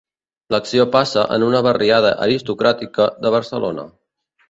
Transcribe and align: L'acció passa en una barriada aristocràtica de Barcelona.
L'acció 0.55 0.85
passa 0.95 1.27
en 1.37 1.45
una 1.49 1.63
barriada 1.69 2.17
aristocràtica 2.29 3.11
de 3.27 3.37
Barcelona. 3.41 3.91